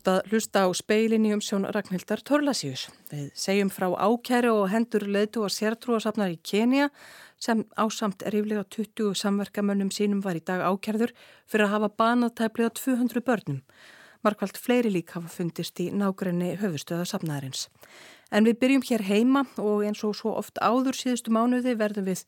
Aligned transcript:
ert 0.00 0.08
að 0.08 0.30
hlusta 0.32 0.64
á 0.64 0.68
speilinni 0.72 1.32
um 1.34 1.42
sjón 1.44 1.66
Ragnhildar 1.68 2.22
Torlasíus. 2.24 2.88
Við 3.10 3.30
segjum 3.36 3.68
frá 3.68 3.90
ákæru 3.92 4.52
og 4.62 4.70
hendur 4.72 5.04
leitu 5.04 5.42
og 5.44 5.52
sértrúasafnar 5.52 6.32
í 6.32 6.38
Kenia 6.40 6.88
sem 7.40 7.64
ásamt 7.76 8.24
ríflega 8.32 8.64
20 8.64 9.12
samverkamönnum 9.14 9.90
sínum 9.92 10.22
var 10.24 10.38
í 10.38 10.44
dag 10.44 10.64
ákærður 10.64 11.12
fyrir 11.46 11.66
að 11.66 11.74
hafa 11.74 11.90
banað 12.00 12.36
tæplega 12.40 12.70
200 12.80 13.20
börnum. 13.20 13.60
Markvælt 14.24 14.60
fleiri 14.60 14.92
lík 14.92 15.12
hafa 15.16 15.28
fundist 15.28 15.80
í 15.80 15.90
nágrenni 15.92 16.54
höfustöða 16.60 17.04
safnaðarins. 17.08 17.68
En 18.30 18.46
við 18.46 18.60
byrjum 18.60 18.84
hér 18.86 19.02
heima 19.08 19.42
og 19.58 19.82
eins 19.84 20.04
og 20.06 20.14
svo 20.14 20.36
oft 20.38 20.60
áður 20.62 20.94
síðustu 20.94 21.32
mánuði 21.34 21.74
verðum 21.76 22.06
við 22.06 22.24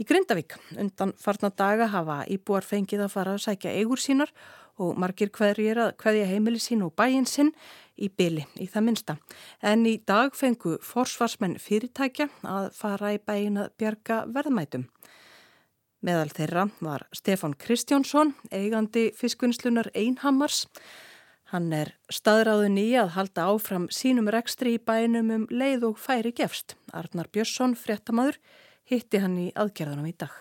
í 0.00 0.06
Grindavík. 0.08 0.56
Undan 0.80 1.12
farna 1.20 1.50
daga 1.50 1.90
hafa 1.92 2.22
íbúar 2.30 2.64
fengið 2.64 3.04
að 3.04 3.14
fara 3.14 3.34
að 3.36 3.44
sækja 3.44 3.74
eigur 3.76 4.00
sínar 4.00 4.32
og 4.32 4.61
margir 4.78 5.30
hverjir 5.34 5.78
að 5.78 5.94
hverja 6.00 6.28
heimili 6.30 6.60
sín 6.62 6.84
og 6.86 6.94
bæin 6.96 7.26
sinn 7.28 7.52
í 7.96 8.08
byli 8.08 8.46
í 8.60 8.66
það 8.70 8.86
minsta. 8.86 9.16
En 9.62 9.84
í 9.86 9.98
dag 10.08 10.34
fengu 10.36 10.78
forsvarsmenn 10.82 11.58
fyrirtækja 11.60 12.28
að 12.48 12.70
fara 12.76 13.12
í 13.14 13.20
bæin 13.20 13.60
að 13.60 13.72
bjarga 13.78 14.22
verðmætum. 14.32 14.88
Meðal 16.02 16.32
þeirra 16.34 16.66
var 16.82 17.06
Stefan 17.14 17.54
Kristjánsson, 17.54 18.34
eigandi 18.50 19.12
fiskvinnslunar 19.14 19.92
Einhammars. 19.94 20.64
Hann 21.52 21.68
er 21.76 21.92
staðráðun 22.10 22.80
í 22.80 22.88
að 22.98 23.12
halda 23.14 23.44
áfram 23.52 23.86
sínum 23.92 24.30
rekstri 24.32 24.78
í 24.78 24.82
bænum 24.82 25.30
um 25.36 25.44
leið 25.52 25.92
og 25.92 26.00
færi 26.00 26.32
gefst. 26.34 26.74
Arnar 26.96 27.30
Björnsson, 27.30 27.76
fréttamaður, 27.78 28.40
hitti 28.88 29.22
hann 29.22 29.36
í 29.38 29.50
aðgerðanum 29.54 30.08
í 30.10 30.16
dag. 30.18 30.32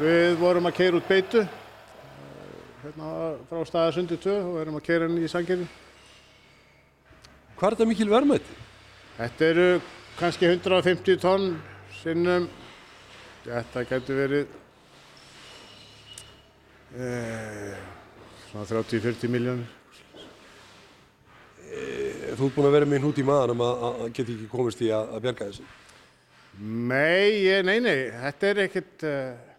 Við 0.00 0.38
vorum 0.40 0.64
að 0.64 0.78
keira 0.78 0.96
út 0.96 1.08
beitu 1.10 1.42
hérna 2.80 3.08
frá 3.50 3.58
staðasundi 3.68 4.16
2 4.16 4.36
og 4.48 4.54
erum 4.62 4.78
að 4.78 4.84
keira 4.86 5.04
henni 5.04 5.26
í 5.26 5.28
sangjörði. 5.28 5.66
Hvað 7.58 7.66
er 7.66 7.74
þetta 7.74 7.86
mikil 7.90 8.06
verðmætti? 8.08 8.54
Þetta 9.18 9.44
eru 9.50 9.66
kannski 10.16 10.48
150 10.48 11.20
tonn 11.20 11.44
sinnum. 11.98 12.46
Þetta 13.44 13.82
getur 13.90 14.18
verið 14.22 14.54
eh, 16.96 17.76
svona 18.46 18.64
30-40 18.72 19.34
miljónir. 19.36 19.76
Eh, 21.68 22.32
þú 22.40 22.48
ert 22.48 22.56
búinn 22.56 22.70
að 22.70 22.78
vera 22.78 22.88
með 22.88 23.04
hnút 23.04 23.20
í 23.20 23.28
maðanum 23.28 23.66
að, 23.68 23.86
að 23.90 24.02
geta 24.08 24.36
ekki 24.38 24.50
komist 24.56 24.80
í 24.80 24.88
að, 24.96 25.12
að 25.12 25.28
bjarga 25.28 25.52
þessu. 25.52 25.68
Nei, 26.88 27.60
nei, 27.68 27.76
nei, 27.84 27.96
þetta 28.24 28.48
er 28.54 28.64
ekkert 28.64 29.08
uh, 29.12 29.49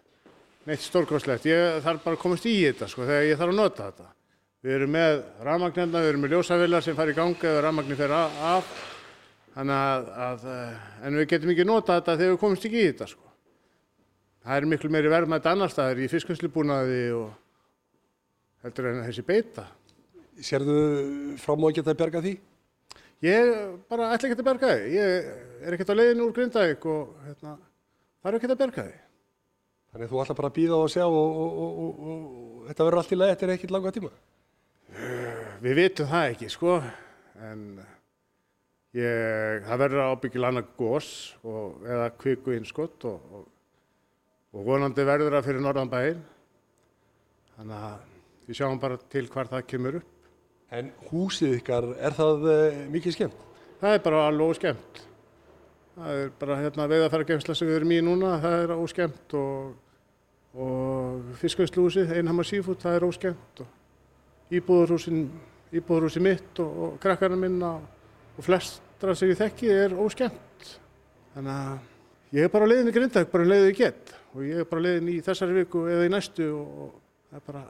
neitt 0.68 0.84
stórkostlegt. 0.84 1.46
Ég 1.50 1.80
þarf 1.84 2.04
bara 2.04 2.18
að 2.18 2.22
komast 2.22 2.46
í 2.48 2.54
þetta 2.60 2.88
sko 2.90 3.06
þegar 3.06 3.28
ég 3.28 3.40
þarf 3.40 3.54
að 3.54 3.58
nota 3.58 3.88
þetta. 3.88 4.08
Við 4.62 4.76
erum 4.76 4.94
með 4.94 5.16
rafmagnirna, 5.48 6.02
við 6.04 6.12
erum 6.12 6.22
með 6.22 6.34
ljósavillar 6.36 6.84
sem 6.86 6.98
fara 6.98 7.10
í 7.10 7.16
gangi 7.16 7.48
eða 7.50 7.64
rafmagnir 7.66 7.98
fer 7.98 8.14
af. 8.14 8.72
Þannig 9.52 9.80
að, 9.88 10.06
að, 10.26 10.46
uh, 10.48 10.86
en 11.06 11.18
við 11.18 11.28
getum 11.34 11.52
ekki 11.52 11.66
nota 11.68 11.98
þetta 11.98 12.16
þegar 12.20 12.32
við 12.32 12.40
komumst 12.44 12.68
ekki 12.68 12.80
í 12.80 12.86
þetta 12.86 13.10
sko. 13.10 13.32
Það 14.42 14.56
er 14.58 14.68
miklu 14.70 14.90
meiri 14.90 15.10
verðmætt 15.12 15.48
annar 15.50 15.70
staðar 15.70 16.00
í 16.02 16.08
fiskvinnslubúnaði 16.10 17.02
og 17.18 17.26
heldur 18.64 18.88
en 18.92 19.04
þessi 19.04 19.26
beita. 19.26 19.66
Sérðu 20.42 20.78
fram 21.42 21.62
á 21.62 21.66
að 21.68 21.76
geta 21.78 21.98
bjarga 21.98 22.22
því? 22.24 22.32
Ég 23.22 23.52
bara 23.90 24.08
ætla 24.14 24.28
ekki 24.30 24.40
að 24.40 24.46
berga 24.48 24.72
þig. 24.72 24.86
Ég 24.96 25.26
er 25.62 25.76
ekkert 25.76 25.92
á 25.94 25.98
leiðinu 25.98 26.24
úr 26.26 26.32
Grindavík 26.34 26.86
og 26.90 27.12
hérna, 27.28 27.52
þarf 28.24 28.38
ekki 28.38 28.48
að 28.50 28.62
berga 28.64 28.86
þig. 28.88 29.01
Þannig 29.92 30.06
að 30.06 30.12
þú 30.12 30.20
ætla 30.22 30.34
bara 30.38 30.48
að 30.48 30.56
býða 30.56 30.76
og 30.80 30.90
sjá 30.92 31.02
og, 31.04 31.16
og, 31.16 31.56
og, 31.62 31.72
og, 31.84 31.96
og 32.12 32.68
þetta 32.70 32.84
verður 32.86 33.00
allt 33.02 33.10
í 33.12 33.16
lagi 33.18 33.34
eftir 33.34 33.50
ekkert 33.52 33.74
langa 33.74 33.92
tíma. 33.92 34.12
Við 35.62 35.76
vitum 35.78 36.08
það 36.08 36.28
ekki, 36.30 36.48
sko, 36.52 36.76
en 37.44 37.66
ég, 38.96 39.66
það 39.66 39.82
verður 39.84 40.14
ábyggil 40.14 40.46
annað 40.48 40.72
gós 40.80 41.10
og, 41.44 41.84
eða 41.84 42.08
kviku 42.22 42.56
innskott 42.56 43.04
og, 43.10 43.36
og, 43.36 43.44
og 44.56 44.66
vonandi 44.70 45.06
verður 45.06 45.36
það 45.36 45.46
fyrir 45.50 45.66
norðan 45.68 45.92
bæinn. 45.92 46.24
Þannig 47.58 47.86
að 47.92 48.10
við 48.48 48.60
sjáum 48.62 48.82
bara 48.82 49.00
til 49.12 49.26
hvar 49.28 49.52
það 49.52 49.68
kemur 49.74 50.00
upp. 50.00 50.10
En 50.72 50.88
húsið 51.10 51.58
ykkar, 51.58 51.92
er 52.00 52.16
það 52.16 52.46
uh, 52.48 52.82
mikið 52.96 53.18
skemmt? 53.18 53.48
Það 53.82 53.98
er 53.98 54.04
bara 54.08 54.26
alveg 54.30 54.54
óskemmt. 54.54 55.06
Það 55.92 56.18
er 56.22 56.30
bara 56.40 56.56
hérna 56.56 56.88
veiðarfæragemsla 56.88 57.54
sem 57.56 57.68
við 57.68 57.78
erum 57.78 57.90
í 57.92 57.98
núna, 58.04 58.36
það 58.40 58.54
er 58.62 58.70
óskemmt 58.78 59.34
og, 59.36 59.72
og 60.56 61.32
fiskvæslúsið, 61.42 62.14
Einhamar 62.16 62.48
Seafood, 62.48 62.78
það 62.80 62.94
er 62.96 63.04
óskemmt 63.04 63.60
og 63.64 64.54
íbúðurhúsin, 64.56 65.26
íbúðurhúsi 65.72 66.22
mitt 66.24 66.60
og, 66.64 66.78
og 66.86 66.94
krakkarna 67.02 67.36
minna 67.40 67.74
og 67.76 68.46
flestra 68.46 69.12
sem 69.18 69.34
ég 69.34 69.40
þekki 69.40 69.68
er 69.74 69.96
óskemmt. 70.00 70.70
Þannig 71.34 71.58
að 71.58 72.38
ég 72.38 72.48
er 72.48 72.52
bara 72.54 72.64
á 72.64 72.70
leiðin 72.72 72.88
í 72.88 72.94
Grindag, 72.96 73.28
bara 73.32 73.44
um 73.44 73.52
leiðu 73.52 73.68
ég 73.68 73.80
get 73.82 74.14
og 74.32 74.46
ég 74.48 74.62
er 74.62 74.68
bara 74.70 74.80
á 74.80 74.86
leiðin 74.86 75.10
í 75.12 75.16
þessari 75.26 75.58
viku 75.58 75.82
eða 75.92 76.06
í 76.08 76.12
næstu 76.12 76.46
og, 76.56 76.94
það 77.28 77.42
er 77.42 77.44
bara 77.50 77.62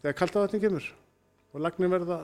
þegar 0.00 0.18
kaldavatni 0.24 0.62
kemur 0.64 0.90
og 1.54 1.62
lagnir 1.62 1.92
verða 1.94 2.18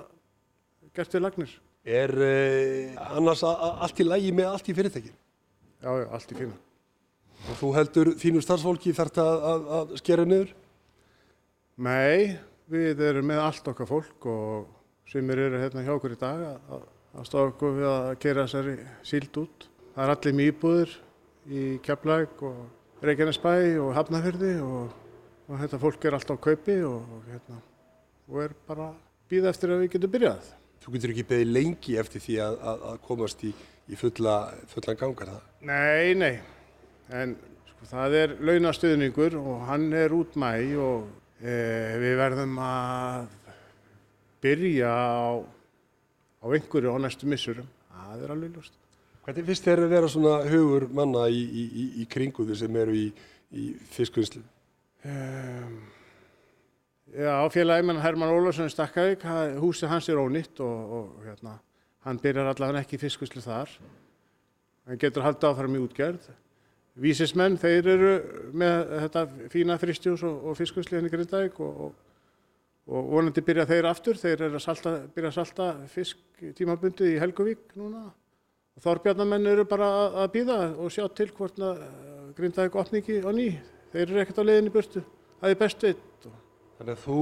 gert 0.96 1.14
við 1.14 1.22
lagnir. 1.22 1.54
Er 1.86 2.10
uh, 2.18 2.98
annars 3.14 3.44
allt 3.46 4.02
í 4.02 4.08
lagi 4.08 4.34
með 4.34 4.50
allt 4.50 4.72
í 4.72 4.74
fyrirtækin? 4.74 5.14
Já, 5.86 5.92
já, 6.02 6.06
allt 6.16 6.32
í 6.34 6.34
fína. 6.34 6.54
Og 7.46 7.58
þú 7.60 7.68
heldur 7.76 8.08
þínu 8.18 8.40
starfsfólki 8.42 8.94
þarft 8.96 9.20
að, 9.22 9.44
að, 9.46 9.66
að 9.76 9.90
skera 10.00 10.24
niður? 10.26 10.48
Nei, 11.86 12.38
við 12.72 13.02
erum 13.06 13.28
með 13.30 13.42
allt 13.44 13.68
okkar 13.70 13.86
fólk 13.86 14.26
og 14.32 14.64
sumir 15.06 15.44
eru 15.44 15.60
hérna 15.62 15.84
hjá 15.86 15.92
okkur 15.94 16.16
í 16.16 16.18
dag 16.18 16.42
að, 16.48 16.56
að, 16.74 16.88
að 17.20 17.28
stóða 17.28 17.52
okkur 17.52 17.76
við 17.76 17.86
að 17.92 18.08
keira 18.24 18.46
þessari 18.48 18.74
síld 19.06 19.38
út. 19.44 19.68
Það 19.92 20.02
er 20.08 20.14
allir 20.16 20.36
með 20.40 20.50
íbúðir 20.50 20.96
í 21.46 21.62
Keflæk 21.86 22.44
og 22.50 23.06
Reykjanesbæ 23.06 23.54
og 23.84 23.94
Hafnafjörði 24.00 24.52
og, 24.66 24.98
og 25.46 25.62
þetta 25.62 25.82
fólk 25.86 26.08
er 26.08 26.18
alltaf 26.18 26.42
á 26.42 26.44
kaupi 26.48 26.80
og, 26.88 27.14
og, 27.14 27.30
hérna, 27.30 27.60
og 28.26 28.42
er 28.42 28.58
bara 28.66 28.90
býða 29.30 29.54
eftir 29.54 29.76
að 29.76 29.84
við 29.84 29.94
getum 29.94 30.16
byrjað. 30.18 30.50
Þú 30.82 30.98
getur 30.98 31.14
ekki 31.14 31.28
beðið 31.30 31.56
lengi 31.60 31.98
eftir 32.02 32.26
því 32.26 32.42
að, 32.42 32.60
að, 32.72 32.86
að 32.90 33.02
komast 33.06 33.46
í, 33.46 33.54
í 33.90 33.98
fulla, 33.98 34.36
fullan 34.70 34.98
gangar 35.00 35.32
það. 35.34 35.42
Nei, 35.68 36.14
nei, 36.18 36.34
en 37.14 37.36
sko, 37.70 37.90
það 37.92 38.16
er 38.20 38.34
launastuðningur 38.48 39.38
og 39.40 39.66
hann 39.68 39.90
er 39.96 40.14
út 40.16 40.38
mæ 40.38 40.50
og 40.82 41.06
e, 41.40 41.54
við 42.02 42.16
verðum 42.20 42.58
að 42.62 43.28
byrja 44.44 44.90
á, 44.90 45.42
á 46.42 46.46
einhverju 46.46 46.94
á 46.94 46.98
næstu 47.02 47.30
missurum. 47.30 47.68
Það 47.96 48.26
er 48.26 48.34
alveg 48.34 48.56
ljóst. 48.58 48.76
Hvernig 49.26 49.48
finnst 49.48 49.66
þér 49.66 49.82
að 49.82 49.92
vera 49.96 50.08
svona 50.10 50.34
hugur 50.46 50.86
manna 50.94 51.26
í, 51.26 51.42
í, 51.42 51.62
í, 51.66 51.84
í 52.02 52.08
kringu 52.10 52.46
þau 52.46 52.54
sem 52.60 52.76
eru 52.78 52.94
í, 52.94 53.06
í 53.58 53.64
fiskvinnslu? 53.90 54.42
Um, 55.06 55.80
já, 57.10 57.32
félagi 57.54 57.86
menn 57.88 58.02
Herman 58.02 58.34
Ólafsson 58.34 58.70
í 58.70 58.74
Stakkavík, 58.74 59.26
húsið 59.62 59.90
hans 59.90 60.08
er 60.12 60.20
ónýtt 60.22 60.62
og, 60.62 60.94
og 60.98 61.26
hérna, 61.26 61.56
hann 62.06 62.18
byrjar 62.22 62.52
allavega 62.52 62.84
ekki 62.84 62.98
fiskvislu 63.02 63.42
þar. 63.44 63.70
Hann 64.86 65.00
getur 65.02 65.24
haldið 65.26 65.48
áfram 65.50 65.74
í 65.76 65.82
útgerð. 65.82 66.26
Vísismenn, 67.02 67.58
þeir 67.60 67.88
eru 67.92 68.12
með 68.56 68.92
þetta 69.02 69.22
fína 69.52 69.76
fristjús 69.80 70.22
og, 70.24 70.46
og 70.48 70.56
fiskvislu 70.56 70.96
henni 70.96 71.10
Grindavík 71.12 71.58
og, 71.60 71.80
og, 71.88 71.96
og 72.88 73.10
vonandi 73.12 73.42
byrja 73.44 73.66
þeir 73.68 73.88
aftur. 73.90 74.16
Þeir 74.20 74.46
eru 74.46 74.60
að 74.60 74.64
salta, 74.64 74.94
byrja 75.12 75.32
að 75.32 75.36
salta 75.40 75.66
fisk 75.92 76.46
tímabundið 76.56 77.16
í 77.16 77.18
Helguvík 77.20 77.76
núna. 77.76 78.06
Og 78.76 78.84
Þorbjarnamenn 78.84 79.50
eru 79.50 79.66
bara 79.68 79.90
að- 80.22 80.32
býða 80.36 80.58
og 80.78 80.92
sjá 80.94 81.04
til 81.12 81.28
hvort 81.36 81.60
Grindavík 82.38 82.80
opni 82.80 83.02
ekki 83.02 83.20
á 83.24 83.30
ný. 83.34 83.50
Þeir 83.92 84.06
eru 84.08 84.22
ekkert 84.22 84.40
á 84.40 84.48
leiðinni 84.48 84.72
burtu. 84.72 85.02
Það 85.40 85.52
er 85.52 85.60
best 85.60 85.82
veit. 85.82 86.30
Þannig 86.76 86.92
að 86.92 87.04
þú 87.06 87.20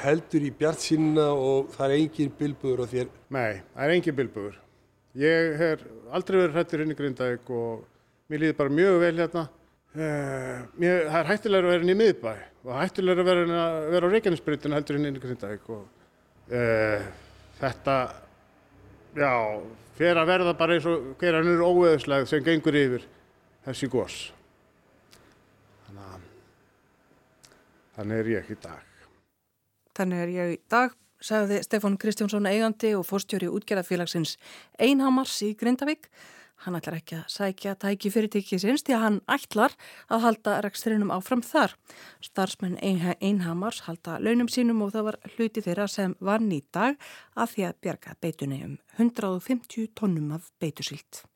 heldur 0.00 0.44
í 0.46 0.52
bjart 0.56 0.80
sínna 0.80 1.26
og 1.36 1.68
það 1.74 1.90
er 1.92 1.98
engin 1.98 2.30
bilbuður 2.38 2.80
á 2.80 2.86
þér. 2.92 3.10
Nei, 3.36 3.58
það 3.74 3.84
er 3.84 3.92
engin 3.96 4.16
bilbugur. 4.16 4.56
Ég 5.20 5.56
hef 5.60 5.82
aldrei 6.16 6.38
verið 6.40 6.56
hrættur 6.56 6.82
inn 6.84 6.92
í 6.92 6.96
Grindavík 6.96 7.50
og 7.52 7.84
mér 8.32 8.42
líður 8.42 8.58
bara 8.62 8.74
mjög 8.78 8.96
vel 9.04 9.14
hérna. 9.20 9.44
Uh, 9.96 10.64
mér, 10.76 11.06
það 11.08 11.18
er 11.18 11.28
hættilegur 11.30 11.68
að 11.68 11.72
vera 11.72 11.84
inn 11.86 11.92
í 11.92 11.96
miðbæ 11.96 12.32
og 12.66 12.72
hættilegur 12.76 13.22
að 13.22 13.28
vera, 13.30 13.60
vera 13.94 14.08
á 14.08 14.12
Reykjanesbrytinu 14.12 14.76
heldur 14.76 14.98
inn 14.98 15.08
í 15.08 15.22
Grindavík 15.22 15.70
og 15.72 15.84
uh, 16.52 17.06
þetta, 17.60 17.96
já, 19.16 19.32
fer 19.96 20.20
að 20.20 20.32
verða 20.32 20.56
bara 20.56 20.76
eins 20.76 20.88
og 20.88 21.12
hver 21.20 21.38
hann 21.38 21.52
er 21.52 21.64
óeðsleg 21.64 22.28
sem 22.28 22.44
gengur 22.44 22.76
yfir 22.76 23.06
þessi 23.64 23.88
gos. 23.92 24.18
Þannig 25.86 26.12
að 26.12 26.26
þannig 27.96 28.22
er 28.22 28.30
ég 28.36 28.52
í 28.52 28.56
dag. 28.62 28.94
Þannig 29.96 30.22
er 30.22 30.32
ég 30.34 30.54
í 30.54 30.62
dag, 30.70 30.96
sagði 31.24 31.62
Stefán 31.64 31.98
Kristjánsson 32.00 32.48
eigandi 32.48 32.92
og 32.96 33.06
fórstjóri 33.08 33.48
útgerðafélagsins 33.48 34.36
Einhamars 34.78 35.38
í 35.46 35.54
Grindavík. 35.56 36.10
Hann 36.64 36.76
ætlar 36.78 36.96
ekki 36.96 37.18
að 37.18 37.26
sækja 37.28 37.74
tæki 37.80 38.10
fyrirtækisins 38.12 38.84
því 38.86 38.94
að 38.96 39.02
hann 39.02 39.18
ætlar 39.28 39.74
að 40.08 40.22
halda 40.24 40.54
rekstrinum 40.64 41.12
áfram 41.12 41.42
þar. 41.44 41.74
Starfsmenn 42.24 42.78
Einhamars 42.80 43.82
halda 43.84 44.16
launum 44.24 44.48
sínum 44.48 44.80
og 44.86 44.94
það 44.94 45.08
var 45.10 45.18
hluti 45.34 45.64
þeirra 45.64 45.86
sem 45.92 46.16
vann 46.24 46.48
í 46.52 46.62
dag 46.72 46.96
að 47.36 47.52
því 47.52 47.66
að 47.68 47.80
bjarga 47.84 48.16
beitunni 48.24 48.60
um 48.64 48.76
150 48.96 49.92
tónnum 50.00 50.32
af 50.38 50.48
beitusílt. 50.60 51.26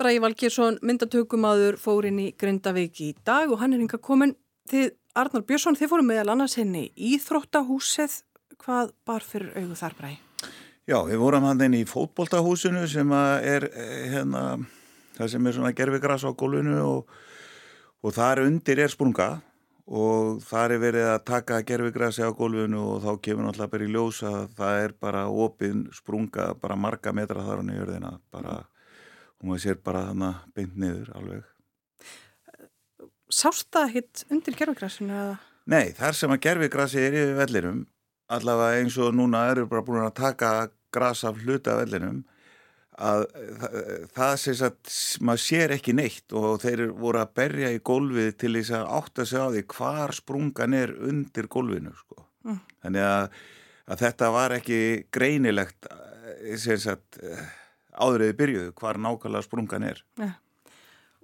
Bræði 0.00 0.24
Valgersson 0.24 0.80
myndatökumadur 0.82 1.76
fór 1.78 2.08
inn 2.08 2.24
í 2.24 2.30
Grindavík 2.34 3.04
í 3.04 3.12
dag 3.24 3.52
og 3.52 3.60
hann 3.60 3.76
er 3.76 3.84
hinga 3.84 4.00
komin 4.00 4.32
til 4.68 4.88
Arnar 5.14 5.44
Björnsson. 5.46 5.76
Þið 5.78 5.90
fórum 5.92 6.08
meðal 6.10 6.32
annars 6.32 6.56
henni 6.58 6.88
í 6.98 7.14
Þróttahúsið. 7.22 8.16
Hvað 8.58 8.90
bar 9.06 9.22
fyrir 9.22 9.52
auðu 9.60 9.76
þar 9.78 9.94
Bræði? 9.98 10.18
Já, 10.84 10.98
við 11.06 11.20
vorum 11.22 11.46
hann 11.48 11.62
inn 11.64 11.76
í 11.78 11.86
fótboltahúsinu 11.88 12.82
sem 12.90 13.12
er 13.14 13.68
eh, 13.70 14.10
hérna, 14.12 14.42
það 15.16 15.30
sem 15.32 15.46
er 15.46 15.56
svona 15.56 15.72
gerfigras 15.76 16.26
á 16.28 16.30
gólfinu 16.34 16.76
og, 16.82 17.14
og 18.04 18.12
þar 18.16 18.42
undir 18.44 18.82
er 18.84 18.92
sprunga 18.92 19.28
og 19.84 20.42
þar 20.44 20.74
er 20.74 20.82
verið 20.82 21.08
að 21.12 21.24
taka 21.30 21.62
gerfigrasi 21.64 22.26
á 22.26 22.36
gólfinu 22.36 22.82
og 22.82 23.00
þá 23.06 23.10
kemur 23.24 23.46
náttúrulega 23.46 23.74
bara 23.76 23.88
í 23.88 23.94
ljós 23.94 24.20
að 24.28 24.44
það 24.58 24.82
er 24.82 24.96
bara 25.06 25.24
opinn 25.46 25.86
sprunga, 25.96 26.50
bara 26.60 26.76
marga 26.76 27.14
metra 27.16 27.46
þar 27.46 27.64
á 27.64 27.66
nýjörðina, 27.70 28.14
bara 28.34 28.60
og 29.40 29.48
maður 29.48 29.64
sér 29.64 29.82
bara 29.84 30.06
þannig 30.10 30.46
beint 30.56 30.78
niður 30.80 31.12
alveg. 31.16 31.53
Sást 33.34 33.70
það 33.74 33.96
hitt 33.96 34.24
undir 34.30 34.56
gerfigrasinu 34.58 35.14
eða? 35.14 35.34
Nei, 35.72 35.90
þar 35.96 36.16
sem 36.18 36.32
að 36.34 36.42
gerfigrasi 36.44 37.02
er 37.02 37.18
yfir 37.18 37.36
vellirum 37.40 37.82
allavega 38.32 38.80
eins 38.80 38.96
og 39.00 39.14
núna 39.16 39.48
eru 39.52 39.66
bara 39.68 39.84
búin 39.84 40.04
að 40.04 40.16
taka 40.20 40.52
gras 40.94 41.24
af 41.26 41.40
hluta 41.42 41.76
vellinum 41.80 42.22
að 42.94 43.24
það 44.14 44.36
sést 44.38 44.64
að 44.68 44.92
maður 45.26 45.42
sér 45.42 45.74
ekki 45.74 45.96
neitt 45.98 46.34
og 46.38 46.60
þeir 46.62 46.84
voru 46.94 47.24
að 47.24 47.32
berja 47.40 47.72
í 47.74 47.80
gólfið 47.82 48.30
til 48.38 48.52
þess 48.54 48.76
að 48.78 48.92
átta 49.00 49.26
sig 49.26 49.42
á 49.42 49.46
því 49.50 49.64
hvar 49.74 50.14
sprungan 50.14 50.76
er 50.78 50.94
undir 50.94 51.50
gólfinu 51.50 51.90
sko. 51.98 52.22
Mm. 52.46 52.60
Þannig 52.84 53.08
að, 53.08 53.40
að 53.90 54.04
þetta 54.04 54.30
var 54.36 54.54
ekki 54.60 54.80
greinilegt 55.14 55.90
sagt, 56.62 57.18
áðurðið 57.98 58.38
byrjuðu 58.38 58.72
hvar 58.78 59.02
nákvæmlega 59.02 59.48
sprungan 59.48 59.88
er. 59.90 60.04
Ja. 60.22 60.30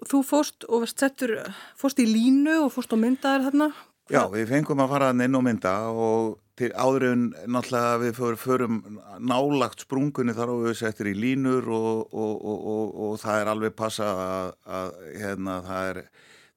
Þú 0.08 0.22
fóst 0.24 0.64
og 0.68 0.86
settur, 0.88 1.36
fóst 1.76 2.00
í 2.00 2.06
línu 2.08 2.62
og 2.64 2.72
fóst 2.72 2.92
á 2.92 2.96
myndaðar 2.96 3.50
þarna? 3.50 3.70
Já, 4.10 4.24
við 4.32 4.48
fengum 4.50 4.80
að 4.82 4.94
fara 4.94 5.10
inn 5.14 5.36
og 5.38 5.44
mynda 5.46 5.72
og 5.92 6.38
til 6.58 6.70
áður 6.74 7.04
en 7.08 7.20
náttúrulega 7.48 8.00
við 8.02 8.40
förum 8.40 8.80
nálagt 9.22 9.84
sprungunni 9.84 10.34
þar 10.36 10.52
og 10.54 10.64
við 10.66 10.76
settir 10.80 11.12
í 11.12 11.14
línur 11.16 11.68
og, 11.72 12.10
og, 12.12 12.34
og, 12.42 12.98
og 13.06 13.14
það 13.22 13.42
er 13.42 13.52
alveg 13.52 13.76
passa 13.78 14.08
að, 14.24 14.50
að 14.80 14.98
hérna, 15.22 15.56
það 15.68 15.92
er, 15.92 16.02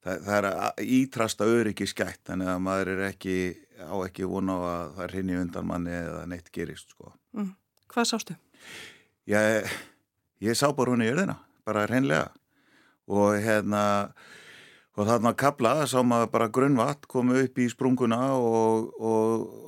það, 0.04 0.26
það 0.26 0.48
er 0.50 0.90
ítrasta 0.98 1.48
öryggi 1.48 1.88
skætt 1.88 2.24
þannig 2.28 2.52
að 2.52 2.62
maður 2.66 2.92
er 2.96 3.04
ekki 3.12 3.38
á 3.80 3.96
ekki 4.04 4.28
vona 4.28 4.58
á 4.58 4.60
að 4.64 4.94
það 4.96 5.04
er 5.06 5.16
hinn 5.18 5.32
í 5.32 5.40
undan 5.40 5.68
manni 5.68 5.96
eða 5.96 6.22
neitt 6.30 6.52
gerist 6.54 6.92
sko. 6.94 7.14
Mm. 7.36 7.52
Hvað 7.94 8.10
sástu? 8.10 8.36
Ég, 9.30 9.76
ég 10.44 10.58
sá 10.58 10.68
bara 10.76 10.92
hún 10.92 11.04
í 11.04 11.10
örðina, 11.12 11.38
bara 11.64 11.86
hreinlega 11.88 12.32
og 13.10 13.36
hérna 13.44 13.84
og 14.94 15.08
þarna 15.08 15.32
að 15.34 15.40
kabla 15.42 15.74
sá 15.90 15.98
maður 16.06 16.32
bara 16.32 16.52
grunnvatt 16.54 17.08
komu 17.10 17.40
upp 17.42 17.58
í 17.58 17.68
sprunguna 17.72 18.20
og, 18.38 18.92
og 19.00 19.64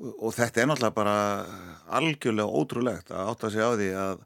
og 0.00 0.32
þetta 0.34 0.62
er 0.62 0.70
náttúrulega 0.70 0.96
bara 0.96 1.16
algjörlega 1.98 2.60
ótrúlegt 2.60 3.12
að 3.12 3.32
átta 3.32 3.50
sig 3.52 3.64
á 3.64 3.70
því 3.74 3.88
að 4.00 4.22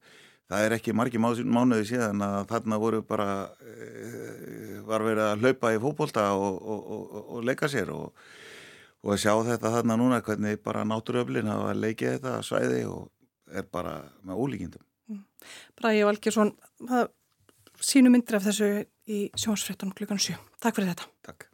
það 0.52 0.66
er 0.66 0.76
ekki 0.76 0.94
margi 0.94 1.20
mánuði 1.20 1.88
síðan 1.88 2.22
að 2.22 2.38
þarna 2.52 2.78
voru 2.82 3.02
bara 3.06 3.28
e, 3.64 4.80
var 4.86 5.04
verið 5.06 5.24
að 5.26 5.44
hlaupa 5.44 5.72
í 5.74 5.80
fókbólta 5.82 6.26
og, 6.36 6.58
og, 6.60 6.80
og, 6.94 7.20
og 7.24 7.46
leika 7.48 7.70
sér 7.70 7.90
og 7.94 8.12
að 9.04 9.20
sjá 9.24 9.32
þetta 9.48 9.72
þarna 9.78 9.98
núna 10.00 10.22
hvernig 10.24 10.62
bara 10.64 10.86
náttúruöflin 10.88 11.50
hafa 11.50 11.74
leikið 11.76 12.18
þetta 12.18 12.36
svæði 12.46 12.84
og 12.92 13.10
er 13.52 13.66
bara 13.72 13.98
með 14.22 14.40
ólíkindum 14.44 14.84
mm. 15.10 15.24
Bræði 15.80 16.06
Valgersson 16.08 16.54
sínu 17.80 18.12
myndir 18.12 18.38
af 18.38 18.46
þessu 18.46 18.70
í 19.10 19.26
sjónsfrettan 19.38 19.94
klukkan 19.96 20.20
7. 20.20 20.38
Takk 20.62 20.78
fyrir 20.78 20.94
þetta 20.94 21.10
Takk 21.26 21.50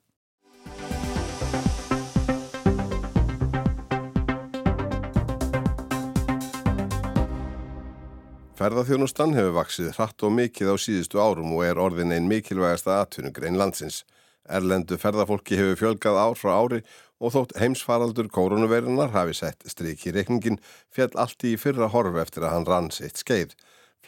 Ferðarþjónustan 8.61 9.33
hefur 9.33 9.55
vaksið 9.57 9.95
hratt 9.97 10.23
og 10.27 10.35
mikið 10.37 10.69
á 10.69 10.77
síðustu 10.77 11.17
árum 11.17 11.55
og 11.57 11.63
er 11.65 11.79
orðin 11.81 12.13
einn 12.13 12.27
mikilvægasta 12.29 12.99
atvinnugrein 13.01 13.57
landsins. 13.57 14.03
Erlendu 14.45 14.99
ferðarfólki 15.01 15.57
hefur 15.57 15.79
fjölgað 15.81 16.19
ár 16.21 16.37
frá 16.37 16.51
ári 16.59 16.83
og 17.25 17.33
þótt 17.33 17.55
heimsfaraldur 17.57 18.29
koronavirunar 18.29 19.15
hafi 19.15 19.39
sett 19.39 19.65
stryk 19.65 20.05
í 20.05 20.13
reikningin 20.13 20.61
fjall 20.93 21.09
allt 21.25 21.49
í 21.49 21.55
fyrra 21.57 21.89
horf 21.95 22.21
eftir 22.21 22.45
að 22.45 22.55
hann 22.59 22.69
rann 22.69 22.91
sitt 22.93 23.17
skeið. 23.23 23.57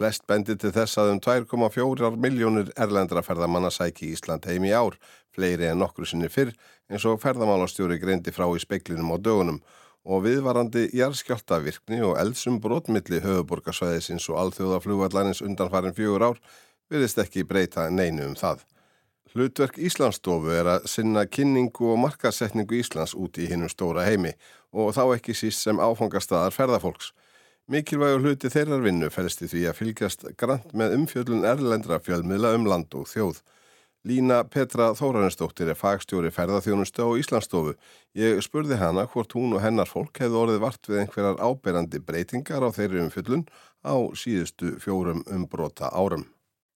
Flest 0.02 0.24
bendi 0.26 0.56
til 0.58 0.72
þess 0.74 0.98
að 0.98 1.12
um 1.12 1.18
2,4 1.22 2.08
miljónir 2.18 2.72
erlendra 2.74 3.20
ferðamanna 3.22 3.68
sæki 3.70 4.08
Ísland 4.10 4.48
heim 4.50 4.64
í 4.66 4.72
ár, 4.74 4.96
fleiri 5.30 5.68
en 5.68 5.78
nokkru 5.78 6.08
sinni 6.10 6.26
fyrr 6.26 6.50
eins 6.90 7.04
og 7.06 7.20
ferðamálastjóri 7.22 8.00
greindi 8.02 8.34
frá 8.34 8.48
í 8.50 8.58
speiklinum 8.58 9.12
á 9.14 9.22
dögunum 9.22 9.60
og 10.02 10.24
viðvarandi 10.24 10.88
jarðskjáltavirkni 10.98 12.02
og 12.02 12.18
eldsum 12.18 12.58
brotmilli 12.64 13.22
höfuborgarsvæðisins 13.22 14.26
og 14.32 14.42
alþjóðaflugvallarins 14.42 15.44
undanfarin 15.46 15.94
fjögur 15.94 16.26
ár 16.32 16.42
virðist 16.90 17.22
ekki 17.22 17.46
breyta 17.46 17.86
neinu 17.86 18.26
um 18.32 18.34
það. 18.34 18.66
Hlutverk 19.36 19.78
Íslandsstofu 19.78 20.50
er 20.50 20.74
að 20.80 20.90
sinna 20.96 21.28
kynningu 21.30 21.92
og 21.94 22.02
markasetningu 22.08 22.82
Íslands 22.82 23.14
út 23.14 23.38
í 23.38 23.46
hinnum 23.54 23.70
stóra 23.70 24.10
heimi 24.10 24.34
og 24.74 24.96
þá 24.98 25.04
ekki 25.12 25.38
síst 25.44 25.62
sem 25.62 25.78
áfangastadar 25.78 26.50
ferðarfólks. 26.50 27.14
Mikilvægur 27.70 28.24
hluti 28.24 28.50
þeirrar 28.50 28.82
vinnu 28.82 29.08
fælst 29.14 29.44
í 29.46 29.48
því 29.50 29.60
að 29.70 29.76
fylgjast 29.78 30.24
grant 30.40 30.72
með 30.74 30.96
umfjöldun 30.96 31.44
erlendra 31.46 32.00
fjölmiðla 32.02 32.56
um 32.56 32.64
land 32.66 32.94
og 32.98 33.06
þjóð. 33.06 33.38
Lína 34.02 34.40
Petra 34.50 34.88
Þórarinsdóttir 34.98 35.68
er 35.70 35.78
fagstjóri 35.78 36.32
ferðarþjónustu 36.34 37.06
á 37.06 37.14
Íslandsstofu. 37.22 37.76
Ég 38.18 38.40
spurði 38.42 38.80
hana 38.80 39.04
hvort 39.06 39.36
hún 39.38 39.54
og 39.54 39.62
hennar 39.62 39.86
fólk 39.86 40.18
hefði 40.18 40.40
orðið 40.40 40.58
vart 40.64 40.90
við 40.90 41.04
einhverjar 41.04 41.38
áberandi 41.38 42.00
breytingar 42.02 42.66
á 42.66 42.74
þeirri 42.74 43.04
umfyllun 43.04 43.46
á 43.86 43.94
síðustu 44.18 44.74
fjórum 44.82 45.22
umbrota 45.30 45.92
árum. 45.94 46.26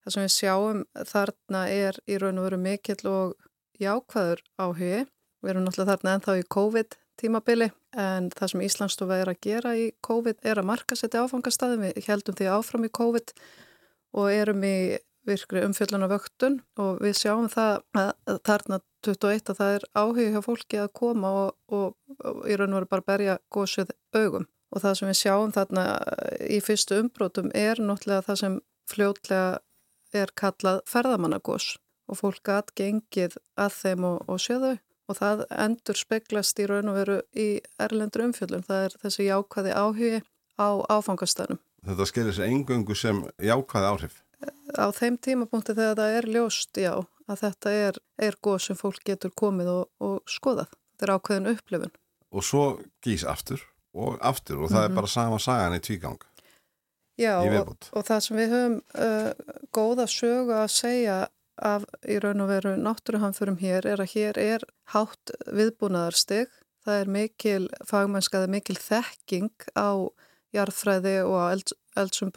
Það 0.06 0.14
sem 0.14 0.26
við 0.28 0.34
sjáum 0.36 0.84
þarna 1.10 1.64
er 1.66 1.98
í 2.06 2.20
raun 2.22 2.38
og 2.38 2.46
veru 2.46 2.60
mikill 2.62 3.02
og 3.10 3.34
jákvæður 3.82 4.44
áhugi. 4.62 5.02
Við 5.42 5.50
erum 5.50 5.66
náttúrulega 5.66 5.96
þarna 5.96 6.14
ennþá 6.14 6.38
í 6.38 6.46
COVID 6.54 6.98
tímabili 7.20 7.70
en 7.96 8.30
það 8.34 8.52
sem 8.52 8.64
Íslandsstofa 8.66 9.20
er 9.22 9.32
að 9.32 9.42
gera 9.46 9.74
í 9.78 9.90
COVID 10.06 10.44
er 10.44 10.60
að 10.60 10.68
marka 10.70 10.98
setja 10.98 11.24
áfangastæðum. 11.24 11.86
Við 11.88 12.08
heldum 12.10 12.38
því 12.38 12.48
áfram 12.52 12.86
í 12.86 12.92
COVID 13.00 13.34
og 14.16 14.32
erum 14.32 14.64
í 14.66 14.76
virkri 15.26 15.62
umfjöldun 15.66 16.06
og 16.06 16.12
vöktun 16.14 16.58
og 16.80 17.00
við 17.02 17.16
sjáum 17.18 17.48
það 17.50 17.80
að 17.98 18.40
þarna 18.46 18.80
21 19.06 19.50
að 19.52 19.58
það 19.60 19.72
er 19.76 19.86
áhug 19.98 20.20
hjá 20.34 20.42
fólki 20.44 20.80
að 20.82 20.92
koma 21.00 21.32
og, 21.40 21.56
og, 21.72 21.96
og 22.22 22.44
í 22.46 22.58
raun 22.58 22.74
og 22.74 22.80
veru 22.80 22.90
bara 22.92 23.06
berja 23.10 23.38
gósið 23.52 23.90
augum 24.14 24.46
og 24.70 24.82
það 24.82 24.98
sem 24.98 25.10
við 25.10 25.18
sjáum 25.20 25.54
þarna 25.54 25.86
í 26.46 26.60
fyrstu 26.64 27.00
umbrótum 27.02 27.50
er 27.54 27.82
náttúrulega 27.82 28.26
það 28.28 28.40
sem 28.42 28.58
fljótlega 28.90 29.58
er 30.14 30.32
kallað 30.38 30.82
ferðamannagós 30.90 31.74
og 32.06 32.20
fólk 32.20 32.50
aðgengið 32.54 33.38
að 33.58 33.78
þeim 33.80 34.06
og, 34.06 34.18
og 34.30 34.42
sjöðu 34.42 34.76
og 35.08 35.18
það 35.20 35.46
endur 35.50 35.96
speglast 35.96 36.58
í 36.58 36.66
raun 36.66 36.90
og 36.90 36.98
veru 37.00 37.20
í 37.34 37.48
erlendur 37.78 38.26
umfjöldun, 38.26 38.66
það 38.66 38.84
er 38.88 38.98
þessi 39.04 39.28
jákvæði 39.28 39.72
áhugi 39.76 40.22
á 40.58 40.68
áfangastanum. 40.90 41.60
Þetta 41.86 42.06
skelir 42.10 42.34
sér 42.34 42.50
engöngu 42.50 42.94
sem 42.98 43.24
jákvæði 43.38 43.90
áhrif? 43.92 44.22
á 44.76 44.86
þeim 44.94 45.16
tímapunkti 45.22 45.74
þegar 45.76 45.98
það 46.00 46.16
er 46.18 46.28
ljóst, 46.34 46.80
já, 46.80 46.92
að 47.26 47.42
þetta 47.42 47.72
er, 47.86 47.98
er 48.28 48.38
góð 48.44 48.58
sem 48.66 48.78
fólk 48.78 49.02
getur 49.06 49.32
komið 49.38 49.72
og, 49.72 49.84
og 50.02 50.30
skoðað. 50.30 50.72
Þetta 50.94 51.06
er 51.06 51.14
ákveðin 51.16 51.50
upplifun. 51.52 51.94
Og 52.36 52.44
svo 52.44 52.64
gís 53.04 53.24
aftur 53.28 53.62
og 53.96 54.18
aftur 54.20 54.64
og 54.64 54.70
það 54.70 54.72
mm 54.72 54.76
-hmm. 54.76 54.84
er 54.84 54.88
mhm. 54.88 54.96
bara 54.96 55.06
sama 55.06 55.38
sagan 55.38 55.78
í 55.78 55.80
tvígang. 55.80 56.20
Já, 57.16 57.40
og, 57.40 57.76
og 57.92 58.04
það 58.04 58.20
sem 58.20 58.36
við 58.36 58.50
höfum 58.52 58.80
uh, 59.00 59.32
góða 59.72 60.06
sögu 60.06 60.52
að 60.52 60.68
segja 60.68 61.28
af 61.62 61.86
í 62.06 62.18
raun 62.22 62.44
og 62.44 62.50
veru 62.50 62.74
náttúruhamförum 62.80 63.58
hér 63.60 63.88
er 63.88 64.02
að 64.02 64.12
hér 64.14 64.38
er 64.40 64.66
hátt 64.92 65.32
viðbúnaðarstig. 65.46 66.52
Það 66.86 67.00
er 67.00 67.10
mikil 67.16 67.64
fagmennskaði, 67.88 68.52
mikil 68.52 68.76
þekking 68.78 69.68
á 69.74 70.06
jarðfræði 70.54 71.18
og 71.26 71.36
á 71.36 71.46
eldsum 71.96 72.32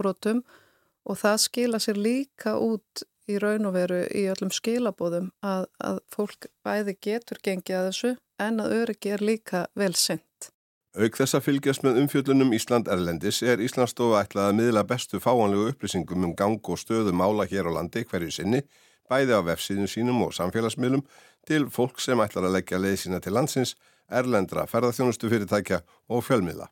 og 1.09 1.17
það 1.17 1.37
skila 1.41 1.79
sér 1.81 1.97
líka 1.97 2.55
út 2.59 3.03
í 3.29 3.37
raun 3.41 3.67
og 3.69 3.75
veru 3.77 4.03
í 4.15 4.25
öllum 4.31 4.51
skilabóðum 4.53 5.29
að, 5.45 5.67
að 5.77 5.99
fólk 6.13 6.49
bæði 6.65 6.95
getur 7.01 7.41
gengið 7.45 7.77
að 7.77 7.87
þessu 7.89 8.15
en 8.41 8.63
að 8.63 8.75
öryggi 8.79 9.13
er 9.13 9.23
líka 9.25 9.67
vel 9.77 9.93
synd. 9.97 10.49
Auk 10.97 11.19
þess 11.19 11.37
að 11.37 11.45
fylgjast 11.45 11.83
með 11.85 11.99
umfjöllunum 12.01 12.53
Ísland 12.57 12.89
Erlendis 12.89 13.43
er 13.45 13.61
Íslandsstofa 13.61 14.23
ætlað 14.23 14.49
að 14.49 14.55
miðla 14.57 14.83
bestu 14.89 15.19
fáanlegu 15.21 15.67
upplýsingum 15.69 16.25
um 16.25 16.33
gang 16.37 16.57
og 16.65 16.81
stöðu 16.81 17.13
mála 17.13 17.45
hér 17.49 17.69
á 17.69 17.71
landi 17.77 18.01
hverju 18.09 18.33
sinni, 18.33 18.63
bæði 19.09 19.35
á 19.35 19.41
vefsíðum 19.45 19.89
sínum 19.89 20.21
og 20.25 20.35
samfélagsmiðlum 20.37 21.05
til 21.47 21.67
fólk 21.73 21.99
sem 22.03 22.21
ætlar 22.21 22.47
að 22.47 22.59
leggja 22.59 22.81
leið 22.81 22.97
sína 23.03 23.19
til 23.23 23.33
landsins, 23.33 23.75
erlendra 24.09 24.65
ferðarþjónustu 24.69 25.29
fyrirtækja 25.31 25.81
og 26.09 26.23
fjölmiðla. 26.27 26.69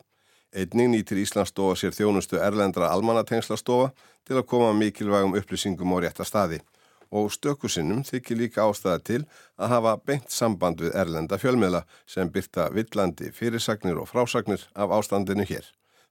Einning 0.56 0.94
nýtir 0.94 1.20
Íslandsstofa 1.20 1.76
sér 1.76 1.92
þjónustu 1.92 2.38
erlendra 2.40 2.88
almanatengslastofa 2.94 3.90
til 4.24 4.38
að 4.38 4.46
koma 4.48 4.72
mikilvægum 4.72 5.36
upplýsingum 5.36 5.92
á 5.92 5.98
rétta 6.06 6.24
staði 6.24 6.62
og 7.10 7.30
stökusinnum 7.32 8.02
þykir 8.04 8.36
líka 8.42 8.64
ástæða 8.68 8.98
til 9.04 9.20
að 9.56 9.72
hafa 9.74 9.94
beint 10.08 10.32
samband 10.32 10.80
við 10.84 10.96
erlenda 11.02 11.38
fjölmiðla 11.40 11.84
sem 12.06 12.32
byrta 12.32 12.68
villandi 12.74 13.32
fyrirsagnir 13.32 14.00
og 14.00 14.10
frásagnir 14.10 14.66
af 14.74 14.92
ástandinu 14.98 15.46
hér. 15.48 15.64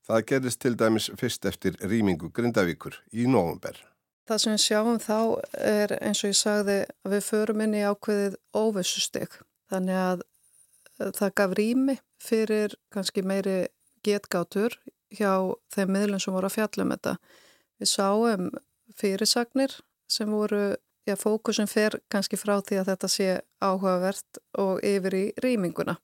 Það 0.07 0.25
gerist 0.31 0.61
til 0.61 0.77
dæmis 0.79 1.11
fyrst 1.19 1.45
eftir 1.45 1.77
rýmingu 1.83 2.31
Grindavíkur 2.33 3.01
í 3.11 3.27
nógumber. 3.27 3.77
Það 4.27 4.41
sem 4.43 4.53
við 4.53 4.63
sjáum 4.65 4.97
þá 4.99 5.19
er 5.63 5.93
eins 6.01 6.21
og 6.23 6.31
ég 6.33 6.37
sagði 6.37 6.77
að 7.05 7.13
við 7.15 7.27
förum 7.29 7.61
inn 7.63 7.75
í 7.77 7.83
ákveðið 7.87 8.35
óvissusteg. 8.59 9.37
Þannig 9.71 9.99
að 10.03 10.23
eh, 10.25 11.11
það 11.15 11.35
gaf 11.39 11.55
rými 11.59 11.97
fyrir 12.23 12.75
kannski 12.93 13.23
meiri 13.23 13.59
getgátur 14.03 14.75
hjá 15.15 15.53
þeim 15.71 15.93
miðlum 15.95 16.19
sem 16.19 16.35
voru 16.35 16.49
að 16.49 16.57
fjalla 16.57 16.83
um 16.83 16.91
þetta. 16.95 17.13
Við 17.77 17.91
sáum 17.93 18.49
fyrirsagnir 18.97 19.77
sem 20.11 20.31
voru 20.31 20.75
já, 21.07 21.15
fókusun 21.15 21.69
fer 21.71 21.99
kannski 22.11 22.39
frá 22.39 22.57
því 22.59 22.81
að 22.81 22.91
þetta 22.91 23.11
sé 23.11 23.29
áhugavert 23.63 24.41
og 24.59 24.83
yfir 24.85 25.15
í 25.15 25.23
rýminguna. 25.43 25.97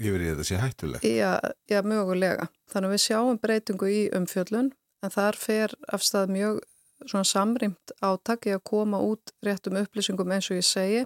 Yfir 0.00 0.24
í 0.24 0.28
þetta 0.32 0.46
sé 0.48 0.58
hættulegt? 0.58 1.06
Já, 1.06 1.38
já, 1.70 1.80
mögulega. 1.84 2.48
Þannig 2.72 2.90
að 2.90 2.94
við 2.96 3.04
sjáum 3.04 3.40
breytingu 3.40 3.90
í 3.92 4.02
umfjöllun 4.16 4.72
en 5.04 5.14
þar 5.14 5.38
fer 5.38 5.74
afstæð 5.92 6.34
mjög 6.34 6.62
samrýmt 7.08 7.94
átaki 8.04 8.54
að 8.54 8.64
koma 8.70 9.00
út 9.04 9.32
réttum 9.44 9.78
upplýsingum 9.80 10.32
eins 10.34 10.50
og 10.50 10.60
ég 10.60 10.66
segi. 10.66 11.04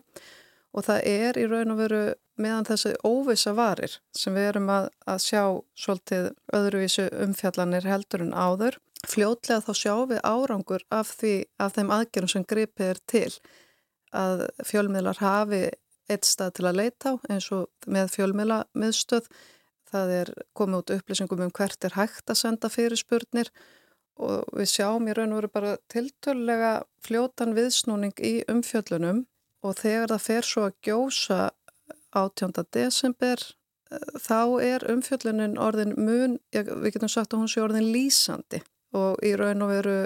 Og 0.75 0.87
það 0.87 1.07
er 1.07 1.39
í 1.39 1.45
raun 1.47 1.75
og 1.75 1.79
veru 1.79 2.03
meðan 2.41 2.67
þessi 2.67 2.95
óvisa 3.07 3.53
varir 3.55 3.93
sem 4.17 4.35
við 4.35 4.49
erum 4.49 4.73
að, 4.75 4.89
að 5.07 5.21
sjá 5.23 5.43
svolítið 5.79 6.33
öðruvísu 6.59 7.07
umfjallanir 7.27 7.87
heldur 7.87 8.25
en 8.27 8.35
áður. 8.35 8.81
Fljótlega 9.07 9.63
þá 9.63 9.73
sjáum 9.79 10.11
við 10.11 10.25
árangur 10.25 10.83
af, 10.91 11.13
því, 11.21 11.35
af 11.63 11.77
þeim 11.77 11.93
aðgerðum 11.95 12.33
sem 12.33 12.47
gripið 12.51 12.91
er 12.91 13.01
til. 13.07 13.33
Að 14.15 14.47
fjölmiðlar 14.67 15.21
hafi 15.23 15.65
eitt 16.11 16.27
stað 16.29 16.57
til 16.59 16.69
að 16.69 16.79
leita 16.81 17.15
á 17.15 17.23
eins 17.33 17.51
og 17.55 17.69
með 17.87 18.11
fjölmiðla 18.17 18.65
miðstöð 18.77 19.29
það 19.95 20.13
er 20.19 20.33
komið 20.57 20.81
út 20.81 20.93
upplýsingum 20.99 21.47
um 21.47 21.55
hvert 21.55 21.87
er 21.87 21.97
hægt 21.97 22.31
að 22.31 22.41
senda 22.41 22.71
fyrirspurnir 22.73 23.51
og 24.21 24.45
við 24.55 24.71
sjáum 24.71 25.09
í 25.09 25.15
raun 25.17 25.35
og 25.35 25.43
veru 25.43 25.53
bara 25.55 25.77
tiltölulega 25.93 26.73
fljótan 27.05 27.55
viðsnúning 27.57 28.15
í 28.23 28.35
umfjöllunum 28.51 29.25
og 29.65 29.77
þegar 29.81 30.15
það 30.15 30.27
fer 30.29 30.49
svo 30.49 30.67
að 30.69 30.79
gjósa 30.87 31.41
18. 32.15 32.65
desember 32.73 33.43
þá 34.23 34.41
er 34.63 34.87
umfjöllunin 34.91 35.59
orðin 35.61 35.95
mun, 35.99 36.39
við 36.55 36.95
getum 36.95 37.11
sagt 37.11 37.35
að 37.35 37.45
hún 37.45 37.51
sé 37.51 37.63
orðin 37.63 37.93
lýsandi 37.95 38.63
og 38.95 39.19
í 39.27 39.35
raun 39.39 39.65
og 39.67 39.73
veru 39.75 39.97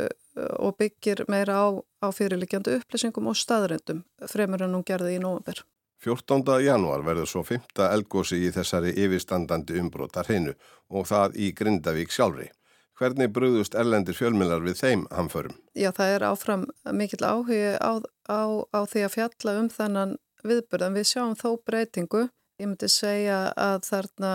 og 0.59 0.77
byggir 0.79 1.25
meira 1.29 1.59
á, 1.61 1.67
á 2.05 2.09
fyrirlikjandi 2.15 2.79
upplýsingum 2.79 3.29
og 3.31 3.37
staðröndum 3.38 4.05
fremur 4.31 4.65
en 4.65 4.77
hún 4.77 4.87
gerði 4.87 5.17
í 5.17 5.23
nógumber. 5.23 5.65
14. 6.05 6.61
januar 6.62 7.03
verður 7.03 7.27
svo 7.27 7.43
5. 7.43 7.81
elgósi 7.88 8.38
í 8.47 8.53
þessari 8.55 8.93
yfirstandandi 9.03 9.81
umbrótar 9.81 10.29
hreinu 10.31 10.55
og 10.95 11.09
það 11.11 11.41
í 11.43 11.50
Grindavík 11.59 12.15
sjálfri. 12.15 12.53
Hvernig 12.99 13.31
brúðust 13.31 13.76
erlendir 13.78 14.17
fjölmjölar 14.19 14.64
við 14.64 14.81
þeim 14.81 15.05
hamförum? 15.14 15.55
Já, 15.78 15.93
það 15.95 16.14
er 16.17 16.25
áfram 16.26 16.64
mikill 16.99 17.23
áhugi 17.23 17.61
á, 17.78 18.02
á, 18.26 18.43
á 18.75 18.81
því 18.90 19.05
að 19.07 19.14
fjalla 19.14 19.55
um 19.61 19.69
þennan 19.71 20.17
viðbörðan. 20.43 20.97
Við 20.99 21.07
sjáum 21.12 21.37
þó 21.38 21.50
breytingu. 21.62 22.25
Ég 22.59 22.67
myndi 22.67 22.88
segja 22.90 23.52
að 23.55 23.87
þarna 23.87 24.33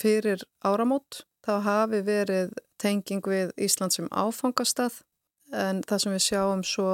fyrir 0.00 0.44
áramót 0.60 1.22
þá 1.40 1.54
hafi 1.64 2.02
verið 2.04 2.52
tenging 2.82 3.24
við 3.24 3.54
Ísland 3.56 3.96
sem 3.96 4.10
áfangastað 4.12 5.00
en 5.56 5.80
það 5.86 6.04
sem 6.04 6.14
við 6.16 6.24
sjáum 6.26 6.66
svo 6.66 6.90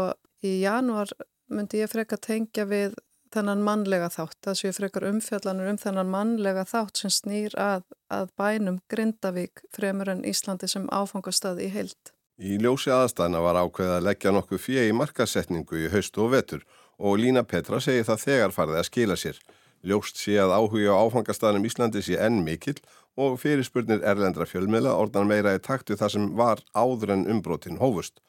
í 0.46 0.60
januar 0.62 1.10
myndi 1.50 1.82
ég 1.82 1.90
freka 1.90 2.18
tengja 2.20 2.66
við 2.68 2.94
þennan 3.34 3.64
mannlega 3.64 4.08
þátt, 4.12 4.38
það 4.44 4.58
séu 4.60 4.74
frekar 4.76 5.06
umfjallanur 5.08 5.70
um 5.72 5.78
þennan 5.80 6.12
mannlega 6.12 6.64
þátt 6.68 7.02
sem 7.02 7.12
snýr 7.12 7.56
að, 7.60 7.84
að 8.12 8.30
bænum 8.40 8.80
Grindavík 8.90 9.64
fremur 9.74 10.10
en 10.12 10.24
Íslandi 10.28 10.68
sem 10.70 10.88
áfangastað 10.88 11.62
í 11.64 11.68
heilt. 11.74 12.12
Í 12.38 12.58
ljósi 12.62 12.92
aðstæðna 12.94 13.40
var 13.42 13.58
ákveð 13.58 13.94
að 13.96 14.04
leggja 14.06 14.32
nokkuð 14.34 14.62
fjegi 14.62 14.94
markasetningu 14.94 15.80
í 15.80 15.88
haustu 15.90 16.22
og 16.22 16.36
vetur 16.36 16.62
og 16.98 17.18
Lína 17.18 17.42
Petra 17.42 17.80
segi 17.82 18.04
það 18.06 18.22
þegar 18.24 18.54
farið 18.54 18.78
að 18.78 18.88
skila 18.90 19.16
sér. 19.18 19.40
Ljóst 19.86 20.18
sé 20.18 20.38
að 20.42 20.54
áhuga 20.54 20.94
á 20.94 21.02
áfangastaðnum 21.06 21.66
Íslandi 21.66 22.02
sé 22.02 22.18
enn 22.22 22.40
mikill 22.46 22.78
og 23.18 23.40
fyrirspurnir 23.42 24.02
erlendra 24.06 24.46
fjölmiðla 24.46 24.94
orðan 24.94 25.26
meira 25.30 25.54
í 25.54 25.62
taktu 25.62 25.98
það 25.98 26.14
sem 26.14 26.30
var 26.38 26.62
áður 26.74 27.14
en 27.16 27.26
umbrotin 27.34 27.78
hófust. 27.82 28.22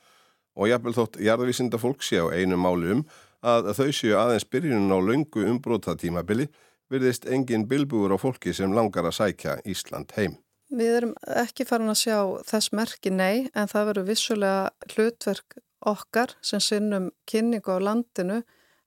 Og 0.58 0.70
jafnvel 0.70 0.96
þótt 0.98 1.20
jarðvísinda 1.22 1.78
fólk 1.82 2.02
sé 2.06 2.22
á 2.22 2.34
einu 2.34 2.58
máli 2.58 2.96
um 2.98 3.04
að 3.46 3.72
þau 3.78 3.90
séu 3.96 4.18
aðeins 4.20 4.48
byrjunum 4.52 4.92
á 4.92 5.00
laungu 5.00 5.46
umbrotatímabili 5.48 6.50
virðist 6.90 7.28
engin 7.30 7.68
bilbúur 7.70 8.14
á 8.14 8.18
fólki 8.18 8.54
sem 8.54 8.74
langar 8.74 9.08
að 9.08 9.18
sækja 9.20 9.60
Ísland 9.66 10.14
heim. 10.18 10.38
Við 10.70 10.96
erum 11.00 11.16
ekki 11.42 11.66
farin 11.66 11.90
að 11.90 12.02
sjá 12.04 12.18
þess 12.46 12.74
merki 12.78 13.10
nei 13.14 13.50
en 13.58 13.70
það 13.70 13.90
verður 13.90 14.10
vissulega 14.10 14.94
hlutverk 14.94 15.58
okkar 15.90 16.36
sem 16.46 16.62
sinnum 16.62 17.10
kynningu 17.30 17.74
á 17.74 17.80
landinu 17.82 18.42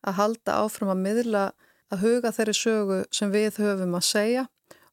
að 0.06 0.18
halda 0.18 0.58
áfram 0.62 0.92
að 0.92 1.02
miðla 1.06 1.44
að 1.92 2.04
huga 2.06 2.32
þeirri 2.34 2.54
sögu 2.56 2.98
sem 3.14 3.32
við 3.32 3.58
höfum 3.62 3.96
að 3.98 4.08
segja 4.08 4.46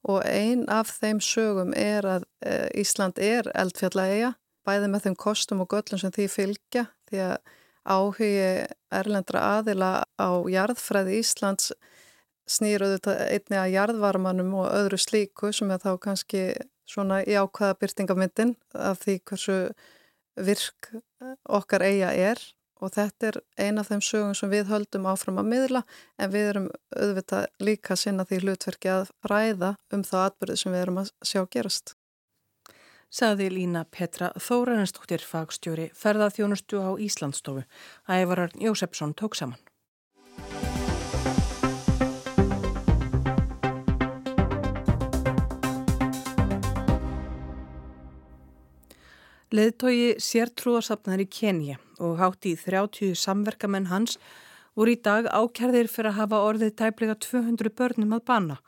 og 0.08 0.24
ein 0.26 0.64
af 0.72 0.92
þeim 1.02 1.20
sögum 1.24 1.74
er 1.76 2.08
að 2.08 2.26
eh, 2.46 2.70
Ísland 2.80 3.20
er 3.20 3.50
eldfjallægja, 3.54 4.34
bæði 4.66 4.92
með 4.92 5.08
þeim 5.08 5.18
kostum 5.20 5.64
og 5.64 5.74
göllum 5.74 6.00
sem 6.00 6.14
því 6.16 6.28
fylgja 6.32 6.86
því 7.10 7.24
að 7.26 7.38
áhugi 7.86 8.32
erlendra 8.92 9.46
aðila 9.60 9.92
á 10.20 10.30
jarðfræði 10.50 11.20
Íslands 11.22 11.72
snýruðu 12.50 13.14
einni 13.14 13.60
að 13.62 13.74
jarðvarmanum 13.76 14.54
og 14.64 14.70
öðru 14.74 15.00
slíku 15.02 15.54
sem 15.54 15.72
er 15.72 15.82
þá 15.84 15.92
kannski 16.02 16.44
svona 16.90 17.22
í 17.22 17.38
ákvaða 17.38 17.78
byrtingamyndin 17.84 18.56
af 18.74 19.04
því 19.04 19.20
hversu 19.30 19.58
virk 20.40 20.90
okkar 21.46 21.86
eiga 21.86 22.14
er 22.16 22.42
og 22.80 22.94
þetta 22.96 23.30
er 23.30 23.40
eina 23.60 23.84
af 23.84 23.92
þeim 23.92 24.04
sögum 24.06 24.36
sem 24.38 24.52
við 24.52 24.70
höldum 24.72 25.08
áfram 25.12 25.42
að 25.42 25.50
miðla 25.52 25.84
en 26.18 26.34
við 26.34 26.50
erum 26.54 26.68
auðvitað 26.96 27.48
líka 27.68 27.98
sinna 28.00 28.26
því 28.28 28.42
hlutverki 28.46 28.92
að 28.94 29.12
ræða 29.30 29.74
um 29.94 30.06
þá 30.08 30.18
atbyrði 30.26 30.60
sem 30.64 30.76
við 30.76 30.86
erum 30.86 31.02
að 31.04 31.12
sjá 31.28 31.44
gerast. 31.52 31.99
Saði 33.10 33.48
Lína 33.50 33.88
Petra 33.90 34.28
Þórarensdóttir 34.38 35.24
fagstjóri 35.26 35.88
ferðaþjónustu 35.98 36.78
á 36.78 36.94
Íslandstofu. 37.02 37.64
Ævarar 38.06 38.54
Jósefsson 38.54 39.16
tók 39.18 39.34
saman. 39.34 39.58
Leðtogi 49.50 50.14
sértrúarsafnar 50.22 51.26
í 51.26 51.26
Kenja 51.26 51.80
og 51.98 52.22
hátt 52.22 52.46
í 52.46 52.54
30 52.54 53.18
samverkamenn 53.18 53.90
hans 53.90 54.20
voru 54.78 54.94
í 54.94 55.02
dag 55.02 55.26
ákjærðir 55.26 55.90
fyrir 55.90 56.14
að 56.14 56.20
hafa 56.22 56.46
orðið 56.46 56.76
tæplega 56.78 57.18
200 57.18 57.74
börnum 57.74 58.14
að 58.14 58.26
banna. 58.30 58.62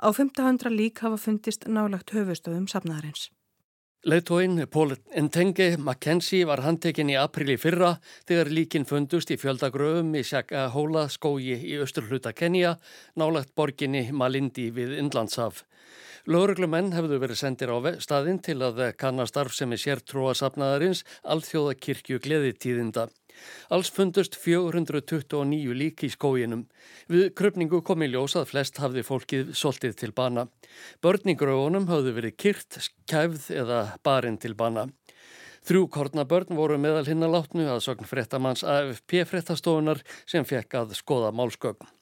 Á 0.00 0.08
500 0.08 0.72
lík 0.72 1.04
hafa 1.04 1.20
fundist 1.20 1.68
nálagt 1.68 2.16
höfustöðum 2.16 2.64
safnaðarins. 2.72 3.28
Leðtóin 4.06 4.60
Pól 4.70 4.92
Ntenge 5.18 5.72
Mackenzie 5.82 6.46
var 6.46 6.60
handtekinn 6.62 7.08
í 7.10 7.16
aprili 7.18 7.56
fyrra 7.58 7.88
þegar 8.28 8.52
líkin 8.54 8.84
fundust 8.86 9.32
í 9.34 9.36
fjöldagröfum 9.42 10.12
í 10.14 10.22
Shaka-Hóla 10.28 11.08
skógi 11.10 11.56
í 11.58 11.72
austurhluta 11.82 12.30
Kenja 12.30 12.76
nálagt 13.18 13.50
borginni 13.58 14.04
Malindi 14.14 14.68
við 14.76 14.94
Indlandshaf. 15.00 15.64
Lörglumenn 16.30 16.92
hefðu 16.94 17.18
verið 17.18 17.40
sendir 17.42 17.74
á 17.74 17.82
staðinn 17.98 18.38
til 18.46 18.60
að 18.62 18.78
kanna 18.94 19.26
starf 19.26 19.58
sem 19.58 19.74
er 19.74 19.82
sértróasafnaðarins 19.82 21.02
alþjóða 21.26 21.74
kirkju 21.74 22.22
gleðitíðinda. 22.22 23.08
Alls 23.72 23.90
fundust 23.90 24.36
429 24.38 25.74
lík 25.76 26.04
í 26.06 26.10
skóginum. 26.12 26.66
Við 27.10 27.32
krupningu 27.38 27.82
kom 27.86 28.04
í 28.04 28.10
ljós 28.12 28.36
að 28.38 28.50
flest 28.52 28.80
hafði 28.82 29.04
fólkið 29.06 29.54
soltið 29.58 29.96
til 30.02 30.12
bana. 30.16 30.46
Börningröfunum 31.04 31.88
hafðu 31.90 32.14
verið 32.20 32.38
kyrt, 32.44 32.80
kæfð 33.10 33.50
eða 33.62 33.80
barinn 34.06 34.38
til 34.42 34.54
bana. 34.58 34.88
Þrjú 35.66 35.88
kornabörn 35.90 36.54
voru 36.54 36.78
meðal 36.78 37.08
hinn 37.08 37.26
að 37.26 37.32
látnu 37.34 37.66
að 37.66 37.82
sögn 37.88 38.06
frettamanns 38.06 38.62
AFP 38.62 39.24
frettastofunar 39.26 40.04
sem 40.22 40.46
fekk 40.46 40.78
að 40.78 40.94
skoða 41.00 41.32
málskögn. 41.34 41.95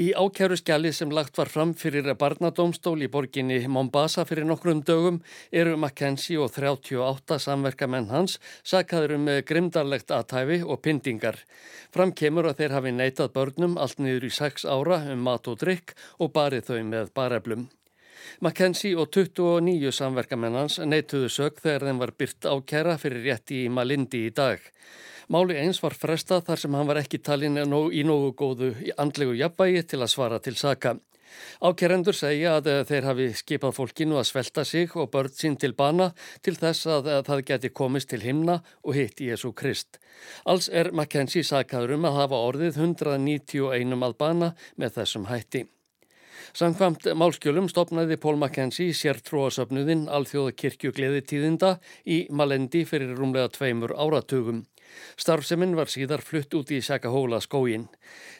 Í 0.00 0.10
ákjæru 0.16 0.58
skjali 0.60 0.92
sem 0.96 1.10
lagt 1.14 1.38
var 1.38 1.50
fram 1.52 1.74
fyrir 1.76 2.08
barnadómstól 2.20 2.98
í 3.04 3.08
borginni 3.12 3.58
Mombasa 3.68 4.24
fyrir 4.28 4.48
nokkrum 4.48 4.84
dögum 4.86 5.18
eru 5.52 5.76
Mackenzie 5.80 6.38
og 6.40 6.52
38 6.56 7.40
samverkamenn 7.46 8.10
hans 8.12 8.38
sakaður 8.62 9.16
um 9.18 9.28
grimdarlegt 9.46 10.14
aðtæfi 10.14 10.62
og 10.66 10.80
pyntingar. 10.84 11.40
Fram 11.90 12.12
kemur 12.12 12.50
að 12.50 12.62
þeir 12.62 12.78
hafi 12.78 12.94
neitað 12.94 13.34
börnum 13.36 13.76
allt 13.80 13.98
niður 13.98 14.30
í 14.30 14.32
6 14.38 14.68
ára 14.68 15.02
um 15.12 15.28
mat 15.28 15.50
og 15.50 15.60
drikk 15.64 15.96
og 16.18 16.32
barið 16.36 16.70
þau 16.70 16.80
með 16.94 17.14
bareflum. 17.14 17.68
Mackenzie 18.40 18.96
og 18.98 19.10
29 19.14 19.92
samverkamennans 19.94 20.80
neituðu 20.84 21.28
sög 21.32 21.60
þegar 21.62 21.86
þeim 21.88 22.02
var 22.02 22.14
byrt 22.18 22.48
ákjæra 22.48 22.96
fyrir 23.00 23.26
rétti 23.26 23.64
í 23.64 23.70
Malindi 23.72 24.26
í 24.28 24.34
dag. 24.34 24.62
Máli 25.30 25.54
eins 25.60 25.78
var 25.78 25.94
frestað 25.94 26.48
þar 26.48 26.58
sem 26.64 26.74
hann 26.74 26.88
var 26.88 26.98
ekki 26.98 27.20
talin 27.22 27.60
í 27.60 28.02
nógu 28.02 28.32
góðu 28.34 28.72
andlegu 28.98 29.36
jafnvægi 29.38 29.84
til 29.92 30.02
að 30.02 30.12
svara 30.14 30.40
til 30.42 30.56
saka. 30.58 30.96
Ákerendur 31.62 32.16
segja 32.16 32.56
að 32.58 32.70
þeir 32.88 33.06
hafi 33.06 33.26
skipað 33.38 33.76
fólkinu 33.76 34.18
að 34.18 34.28
svelta 34.30 34.64
sig 34.66 34.96
og 34.98 35.10
börn 35.14 35.34
sín 35.34 35.56
til 35.60 35.76
bana 35.78 36.10
til 36.42 36.56
þess 36.58 36.88
að 36.96 37.10
það 37.28 37.44
geti 37.52 37.72
komist 37.80 38.10
til 38.10 38.22
himna 38.24 38.60
og 38.82 38.96
hitt 38.98 39.22
Jésu 39.22 39.52
Krist. 39.54 40.00
Alls 40.44 40.66
er 40.68 40.90
Mackenzie 40.90 41.46
sakaður 41.46 41.98
um 41.98 42.08
að 42.10 42.22
hafa 42.24 42.46
orðið 42.50 42.80
191 42.88 44.08
að 44.08 44.16
bana 44.24 44.54
með 44.76 44.98
þessum 44.98 45.30
hætti. 45.30 45.68
Samkvamt 46.50 47.04
málskjölum 47.14 47.68
stopnaði 47.70 48.16
Pól 48.18 48.34
Mackenzie 48.40 48.90
sértróasöfnuðinn 48.96 50.08
alþjóða 50.10 50.54
kirkju 50.58 50.90
gleðitíðinda 50.96 51.76
í 52.10 52.24
Malendi 52.34 52.82
fyrir 52.88 53.12
rúmlega 53.14 53.52
tveimur 53.54 53.94
áratugum. 53.94 54.64
Starfseminn 55.20 55.76
var 55.78 55.90
síðar 55.92 56.22
flutt 56.24 56.54
út 56.58 56.72
í 56.74 56.80
Sakahóla 56.84 57.40
skógin. 57.44 57.88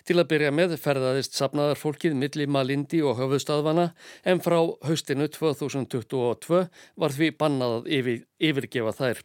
Til 0.09 0.19
að 0.21 0.31
byrja 0.33 0.53
með 0.55 0.77
ferðaðist 0.81 1.37
sapnaðar 1.39 1.81
fólkið 1.81 2.17
milli 2.19 2.47
Malindi 2.51 3.03
og 3.05 3.19
höfuðstöðvana 3.21 3.91
en 4.25 4.41
frá 4.45 4.59
haustinu 4.87 5.29
2022 5.33 6.63
var 7.01 7.17
því 7.17 7.35
bannað 7.41 7.77
að 7.81 7.93
yfir, 7.99 8.25
yfirgefa 8.51 8.97
þær. 8.97 9.23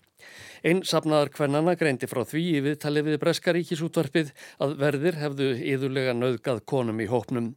Einn 0.66 0.82
sapnaðar 0.88 1.30
kvennana 1.34 1.76
greindi 1.78 2.08
frá 2.10 2.24
því 2.26 2.44
í 2.58 2.62
viðtali 2.66 3.04
við 3.06 3.20
Breskaríkisútvarpið 3.22 4.32
að 4.66 4.78
verðir 4.82 5.20
hefðu 5.22 5.50
yðurlega 5.74 6.16
nöðgað 6.18 6.64
konum 6.72 7.02
í 7.04 7.10
hópnum. 7.12 7.52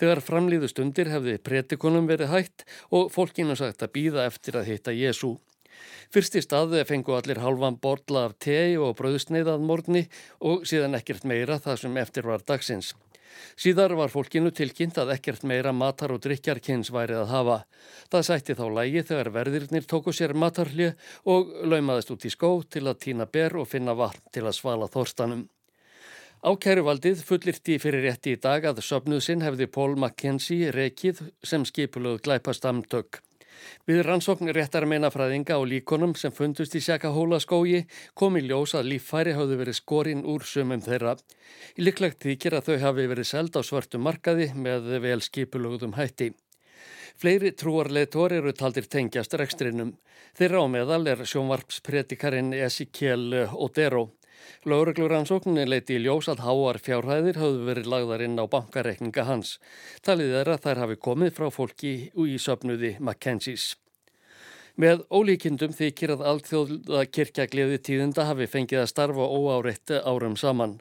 Þegar 0.00 0.24
framlýðu 0.26 0.72
stundir 0.72 1.12
hefði 1.12 1.36
pretikonum 1.38 2.10
verið 2.10 2.32
hægt 2.34 2.66
og 2.90 3.12
fólkinu 3.14 3.54
sagt 3.58 3.86
að 3.86 3.94
býða 3.98 4.26
eftir 4.26 4.58
að 4.58 4.72
hitta 4.72 4.96
Jésu. 4.96 5.36
Fyrst 6.14 6.38
í 6.38 6.44
staði 6.44 6.84
fengu 6.88 7.16
allir 7.16 7.42
halvan 7.42 7.76
borla 7.82 8.28
af 8.28 8.38
tei 8.42 8.78
og 8.80 8.96
bröðsneiðað 9.00 9.66
morgni 9.68 10.06
og 10.40 10.64
síðan 10.68 10.96
ekkert 10.98 11.28
meira 11.28 11.60
það 11.60 11.84
sem 11.84 12.00
eftir 12.00 12.28
var 12.30 12.44
dagsins. 12.46 12.94
Síðar 13.58 13.94
var 13.98 14.10
fólkinu 14.12 14.50
tilkynnt 14.54 14.98
að 14.98 15.12
ekkert 15.16 15.44
meira 15.46 15.72
matar 15.74 16.14
og 16.14 16.22
drikjarkins 16.24 16.90
værið 16.94 17.22
að 17.24 17.32
hafa. 17.32 17.58
Það 18.12 18.26
sætti 18.28 18.56
þá 18.58 18.64
lægi 18.78 19.04
þegar 19.10 19.30
verðirnir 19.36 19.86
tóku 19.90 20.14
sér 20.14 20.34
matarli 20.34 20.90
og 21.28 21.52
laumaðist 21.66 22.12
út 22.14 22.26
í 22.26 22.32
skó 22.34 22.50
til 22.70 22.86
að 22.86 23.00
týna 23.04 23.28
ber 23.30 23.58
og 23.60 23.70
finna 23.70 23.94
vatn 23.98 24.26
til 24.34 24.46
að 24.46 24.58
svala 24.58 24.90
þorstanum. 24.92 25.46
Ákæruvaldið 26.38 27.24
fullirti 27.26 27.80
fyrir 27.82 28.04
rétti 28.06 28.36
í 28.36 28.38
dag 28.38 28.62
að 28.70 28.84
söpnuðsinn 28.86 29.42
hefði 29.42 29.66
Pól 29.74 29.96
Mackenzie 29.98 30.70
rekið 30.74 31.24
sem 31.42 31.64
skipulög 31.66 32.22
glæpastamtök. 32.22 33.18
Við 33.88 34.02
rannsókn 34.06 34.52
réttar 34.54 34.86
meinafræðinga 34.90 35.56
á 35.56 35.62
líkonum 35.62 36.14
sem 36.18 36.34
fundust 36.34 36.76
í 36.78 36.82
Sjakahóla 36.84 37.40
skógi 37.40 37.84
kom 38.14 38.36
í 38.36 38.44
ljós 38.46 38.74
að 38.78 38.90
líffæri 38.92 39.36
hafðu 39.38 39.60
verið 39.62 39.78
skorinn 39.80 40.26
úr 40.26 40.44
sumum 40.44 40.82
þeirra. 40.84 41.16
Í 41.78 41.86
liklegt 41.86 42.22
þykir 42.26 42.58
að 42.58 42.68
þau 42.68 42.78
hafi 42.86 43.08
verið 43.14 43.30
seld 43.32 43.56
á 43.56 43.62
svörtu 43.62 44.02
markaði 44.02 44.50
með 44.54 44.92
vel 45.04 45.20
skipulugðum 45.24 45.96
hætti. 45.98 46.32
Fleiri 47.18 47.50
trúarleitor 47.50 48.36
eru 48.36 48.52
taldir 48.54 48.86
tengjast 48.86 49.32
rekstrinum. 49.40 49.96
Þeirra 50.38 50.62
á 50.62 50.66
meðal 50.70 51.02
er 51.10 51.24
sjónvarpspredikarinn 51.26 52.52
Ezekiel 52.54 53.48
Odero. 53.58 54.17
Laurugluransókninni 54.68 55.64
leiti 55.68 55.96
í 55.96 56.04
ljós 56.04 56.28
að 56.32 56.44
háar 56.46 56.78
fjárhæðir 56.84 57.40
hafðu 57.40 57.66
verið 57.70 57.90
lagðar 57.94 58.24
inn 58.28 58.38
á 58.38 58.44
bankareikninga 58.50 59.26
hans. 59.28 59.56
Talið 60.04 60.38
er 60.42 60.54
að 60.54 60.64
þær 60.66 60.84
hafi 60.84 61.02
komið 61.08 61.34
frá 61.40 61.50
fólki 61.54 61.92
í 62.12 62.38
söpnuði 62.42 62.96
Mackenzie's. 63.00 63.74
Með 64.78 65.00
ólíkindum 65.10 65.72
þykir 65.74 66.12
að 66.14 66.20
allþjóða 66.30 67.00
kirkjagliði 67.10 67.78
tíðunda 67.82 68.28
hafi 68.28 68.46
fengið 68.46 68.84
að 68.84 68.90
starfa 68.92 69.24
óáreitt 69.26 69.90
árum 70.06 70.36
saman. 70.38 70.76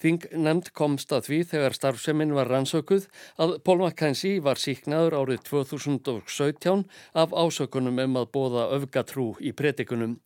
Þing 0.00 0.24
nefnd 0.32 0.70
komst 0.72 1.12
að 1.12 1.26
því 1.26 1.40
þegar 1.50 1.76
starfseminn 1.76 2.32
var 2.36 2.48
rannsökuð 2.48 3.04
að 3.44 3.52
Paul 3.64 3.82
McKenzie 3.82 4.40
var 4.46 4.60
síknaður 4.60 5.18
árið 5.20 5.42
2017 5.50 6.86
af 7.12 7.36
ásökunum 7.36 8.00
um 8.06 8.16
að 8.22 8.30
bóða 8.32 8.64
öfgatrú 8.78 9.26
í 9.44 9.52
predikunum. 9.52 10.16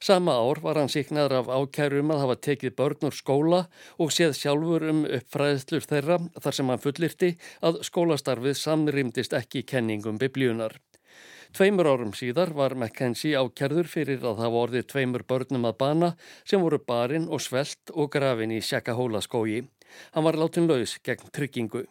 Sama 0.00 0.36
ár 0.36 0.60
var 0.60 0.76
hann 0.76 0.92
síknaður 0.92 1.38
af 1.40 1.48
ákærum 1.48 2.12
að 2.12 2.22
hafa 2.26 2.36
tekið 2.48 2.76
börn 2.76 3.08
úr 3.08 3.16
skóla 3.16 3.62
og 3.96 4.12
séð 4.12 4.36
sjálfur 4.36 4.84
um 4.92 5.06
uppfræðslur 5.08 5.88
þeirra 5.88 6.20
þar 6.36 6.60
sem 6.60 6.74
hann 6.74 6.84
fullirti 6.84 7.32
að 7.64 7.80
skólastarfið 7.88 8.60
samrýmdist 8.60 9.40
ekki 9.40 9.64
kenningum 9.72 10.20
biblíunar. 10.20 10.76
Tveimur 11.56 11.88
árum 11.88 12.10
síðar 12.12 12.52
var 12.56 12.74
McKenzie 12.76 13.38
ákjærður 13.40 13.88
fyrir 13.88 14.24
að 14.26 14.42
hafa 14.44 14.64
orðið 14.66 14.88
tveimur 14.92 15.24
börnum 15.28 15.64
að 15.68 15.78
bana 15.80 16.10
sem 16.44 16.60
voru 16.60 16.78
barinn 16.78 17.28
og 17.32 17.40
svelt 17.40 17.92
og 17.94 18.10
grafin 18.12 18.52
í 18.52 18.60
Sjakahóla 18.60 19.22
skógi. 19.24 19.62
Hann 20.12 20.26
var 20.28 20.36
látin 20.36 20.68
laus 20.68 20.98
gegn 21.00 21.32
tryggingu. 21.32 21.86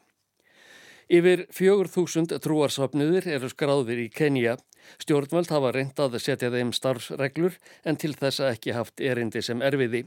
Yfir 1.07 1.45
fjögur 1.55 1.87
þúsund 1.87 2.33
trúarsvapnuðir 2.43 3.29
eru 3.31 3.47
skráðir 3.47 4.03
í 4.03 4.07
Kenya. 4.11 4.57
Stjórnvöld 4.99 5.49
hafa 5.51 5.71
reyndað 5.73 6.19
að 6.19 6.23
setja 6.25 6.51
þeim 6.51 6.73
starfsreglur 6.75 7.55
en 7.87 7.97
til 7.97 8.13
þessa 8.15 8.51
ekki 8.51 8.75
haft 8.75 9.01
erindi 9.01 9.41
sem 9.41 9.63
erfiði. 9.63 10.03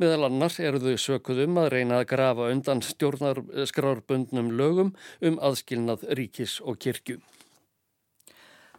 Meðal 0.00 0.30
annars 0.30 0.60
eru 0.62 0.80
þau 0.80 1.02
sökuðum 1.02 1.58
að 1.60 1.72
reyna 1.74 2.00
að 2.00 2.10
grafa 2.14 2.50
undan 2.54 2.82
stjórnarskrarbundnum 2.86 4.54
lögum 4.56 4.94
um 5.20 5.40
aðskilnað 5.42 6.06
ríkis 6.14 6.60
og 6.62 6.78
kirkju. 6.78 7.18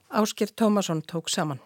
Áskir 0.10 0.50
Tómasson 0.54 1.02
tók 1.02 1.28
saman. 1.28 1.60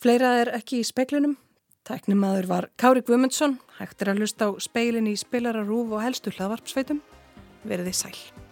Fleira 0.00 0.34
er 0.42 0.50
ekki 0.58 0.80
í 0.82 0.86
speiklinum. 0.86 1.36
Tæknimaður 1.84 2.48
var 2.48 2.70
Kári 2.80 3.04
Gumundsson, 3.04 3.58
hægt 3.78 4.02
er 4.02 4.10
að 4.14 4.22
hlusta 4.24 4.48
á 4.48 4.50
speilin 4.58 5.10
í 5.10 5.18
spilararúf 5.20 5.92
og 5.92 6.02
helstu 6.02 6.32
hlaðvarpsveitum. 6.34 7.04
Verði 7.68 7.92
sæl. 7.92 8.43